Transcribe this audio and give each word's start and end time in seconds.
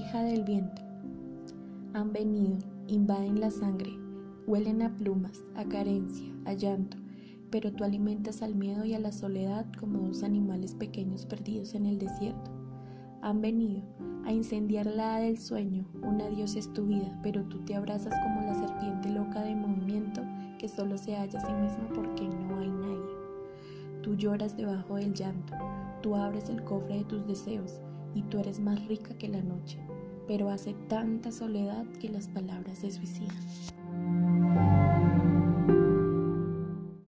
la 0.00 0.22
del 0.22 0.42
viento. 0.44 0.80
Han 1.92 2.12
venido, 2.12 2.58
invaden 2.88 3.40
la 3.40 3.50
sangre, 3.50 3.92
huelen 4.46 4.80
a 4.80 4.94
plumas, 4.96 5.44
a 5.54 5.64
carencia, 5.64 6.32
a 6.46 6.54
llanto, 6.54 6.96
pero 7.50 7.72
tú 7.72 7.84
alimentas 7.84 8.40
al 8.40 8.54
miedo 8.54 8.86
y 8.86 8.94
a 8.94 8.98
la 8.98 9.12
soledad 9.12 9.66
como 9.78 10.06
dos 10.08 10.22
animales 10.22 10.74
pequeños 10.74 11.26
perdidos 11.26 11.74
en 11.74 11.84
el 11.84 11.98
desierto. 11.98 12.50
Han 13.20 13.42
venido 13.42 13.82
a 14.24 14.32
incendiar 14.32 14.86
la 14.86 15.18
del 15.18 15.38
sueño, 15.38 15.84
una 16.02 16.28
diosa 16.28 16.58
es 16.58 16.72
tu 16.72 16.86
vida, 16.86 17.18
pero 17.22 17.44
tú 17.44 17.58
te 17.58 17.74
abrazas 17.74 18.14
como 18.22 18.40
la 18.40 18.54
serpiente 18.54 19.10
loca 19.10 19.42
de 19.42 19.54
movimiento 19.54 20.22
que 20.58 20.68
solo 20.68 20.96
se 20.96 21.16
halla 21.16 21.38
a 21.38 21.46
sí 21.46 21.52
misma 21.52 21.88
porque 21.94 22.26
no 22.26 22.60
hay 22.60 22.70
nadie. 22.70 24.02
Tú 24.02 24.14
lloras 24.14 24.56
debajo 24.56 24.96
del 24.96 25.12
llanto, 25.12 25.52
tú 26.00 26.16
abres 26.16 26.48
el 26.48 26.64
cofre 26.64 26.98
de 26.98 27.04
tus 27.04 27.26
deseos 27.26 27.82
y 28.14 28.22
tú 28.22 28.38
eres 28.38 28.60
más 28.60 28.86
rica 28.86 29.14
que 29.18 29.28
la 29.28 29.42
noche, 29.42 29.78
pero 30.26 30.50
hace 30.50 30.74
tanta 30.88 31.32
soledad 31.32 31.86
que 32.00 32.08
las 32.08 32.28
palabras 32.28 32.78
se 32.78 32.90
suicidan. 32.90 33.36